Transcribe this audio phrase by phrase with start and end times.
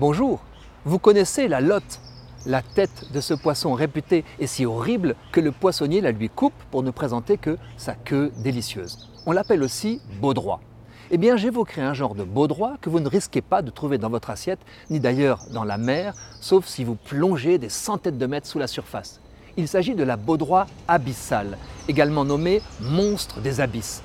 [0.00, 0.40] Bonjour,
[0.86, 2.00] vous connaissez la lotte,
[2.46, 6.54] la tête de ce poisson réputé est si horrible que le poissonnier la lui coupe
[6.70, 9.10] pour ne présenter que sa queue délicieuse.
[9.26, 10.60] On l'appelle aussi baudroie.
[11.10, 14.08] Eh bien, j'évoquerai un genre de baudroie que vous ne risquez pas de trouver dans
[14.08, 18.46] votre assiette, ni d'ailleurs dans la mer, sauf si vous plongez des centaines de mètres
[18.46, 19.20] sous la surface.
[19.58, 21.58] Il s'agit de la baudroie abyssale,
[21.88, 24.02] également nommée monstre des abysses.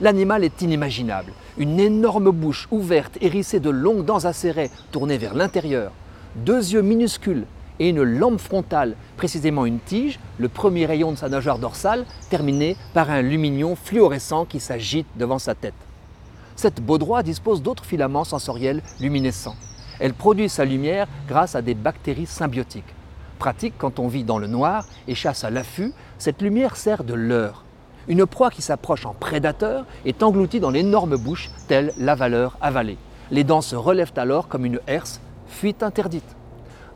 [0.00, 1.32] L'animal est inimaginable.
[1.56, 5.92] Une énorme bouche ouverte, hérissée de longues dents acérées tournées vers l'intérieur,
[6.36, 7.46] deux yeux minuscules
[7.78, 12.76] et une lampe frontale, précisément une tige, le premier rayon de sa nageoire dorsale, terminé
[12.94, 15.74] par un lumignon fluorescent qui s'agite devant sa tête.
[16.56, 19.56] Cette baudroie dispose d'autres filaments sensoriels luminescents.
[19.98, 22.84] Elle produit sa lumière grâce à des bactéries symbiotiques.
[23.38, 27.14] Pratique quand on vit dans le noir et chasse à l'affût, cette lumière sert de
[27.14, 27.65] leurre.
[28.08, 32.98] Une proie qui s'approche en prédateur est engloutie dans l'énorme bouche, telle l'avaleur avalée.
[33.32, 36.36] Les dents se relèvent alors comme une herse, fuite interdite.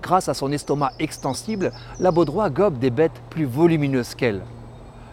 [0.03, 4.43] Grâce à son estomac extensible, la baudroie gobe des bêtes plus volumineuses qu'elle.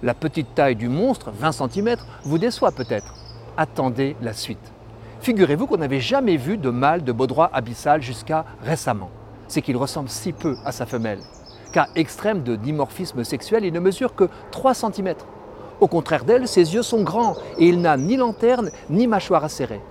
[0.03, 3.15] La petite taille du monstre, 20 cm, vous déçoit peut-être.
[3.57, 4.71] Attendez la suite.
[5.21, 9.09] Figurez-vous qu'on n'avait jamais vu de mâle de baudroie abyssal jusqu'à récemment.
[9.47, 11.19] C'est qu'il ressemble si peu à sa femelle.
[11.73, 15.15] Cas extrême de dimorphisme sexuel, il ne mesure que 3 cm.
[15.79, 19.81] Au contraire d'elle, ses yeux sont grands et il n'a ni lanterne ni mâchoire acérée.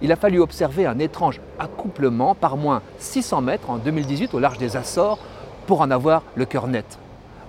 [0.00, 4.58] Il a fallu observer un étrange accouplement par moins 600 mètres en 2018 au large
[4.58, 5.18] des Açores
[5.66, 6.98] pour en avoir le cœur net.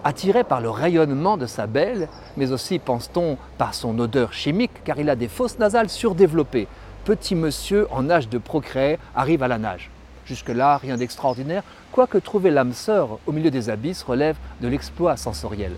[0.03, 4.99] Attiré par le rayonnement de sa belle, mais aussi, pense-t-on, par son odeur chimique, car
[4.99, 6.67] il a des fosses nasales surdéveloppées,
[7.05, 9.89] petit monsieur en âge de procréer arrive à la nage.
[10.25, 15.73] Jusque-là, rien d'extraordinaire, quoique trouver l'âme sœur au milieu des abysses relève de l'exploit sensoriel.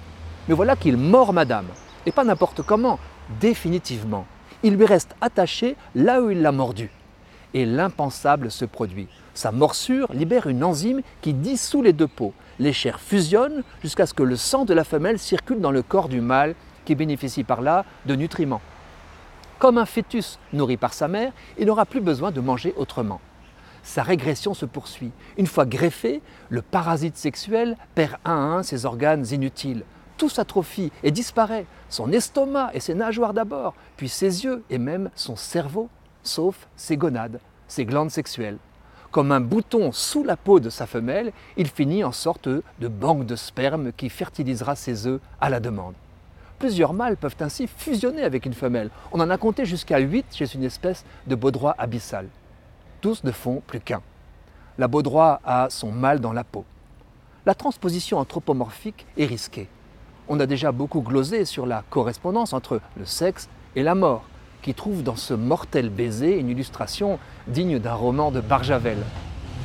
[0.48, 1.68] Mais voilà qu'il mord madame,
[2.08, 3.00] et pas n'importe comment,
[3.42, 4.26] définitivement.
[4.64, 6.90] Il lui reste attaché là où il l'a mordu.
[7.54, 9.10] Et l'impensable se produit.
[9.34, 12.34] Sa morsure libère une enzyme qui dissout les deux peaux.
[12.60, 16.08] Les chairs fusionnent jusqu'à ce que le sang de la femelle circule dans le corps
[16.08, 18.62] du mâle qui bénéficie par là de nutriments.
[19.60, 23.20] Comme un fœtus nourri par sa mère, il n'aura plus besoin de manger autrement.
[23.84, 25.12] Sa régression se poursuit.
[25.38, 29.84] Une fois greffé, le parasite sexuel perd un à un ses organes inutiles
[30.17, 35.10] tout s'atrophie et disparaît, son estomac et ses nageoires d'abord, puis ses yeux et même
[35.16, 35.89] son cerveau,
[36.23, 38.58] sauf ses gonades, ses glandes sexuelles.
[39.11, 43.26] Comme un bouton sous la peau de sa femelle, il finit en sorte de banque
[43.26, 45.94] de sperme qui fertilisera ses œufs à la demande.
[46.60, 48.89] Plusieurs mâles peuvent ainsi fusionner avec une femelle.
[49.11, 52.28] On en a compté jusqu'à 8 chez une espèce de baudroie abyssale.
[52.99, 54.02] Tous ne font plus qu'un.
[54.78, 56.66] La baudroie a son mâle dans la peau.
[57.45, 59.70] La transposition anthropomorphique est risquée
[60.30, 64.23] on a déjà beaucoup glosé sur la correspondance entre le sexe et la mort,
[64.61, 68.98] qui trouve dans ce mortel baiser une illustration digne d'un roman de Barjavel.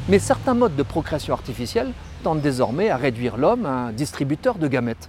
[0.09, 4.69] Mais certains modes de procréation artificielle tentent désormais à réduire l'homme à un distributeur de
[4.69, 5.09] gamètes.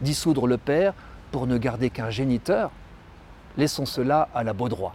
[0.00, 0.94] Dissoudre le père
[1.30, 2.70] pour ne garder qu'un géniteur,
[3.56, 4.94] laissons cela à la Baudroie.